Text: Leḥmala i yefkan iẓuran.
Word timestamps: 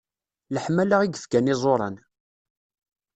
Leḥmala 0.53 0.97
i 1.03 1.07
yefkan 1.09 1.51
iẓuran. 1.53 1.95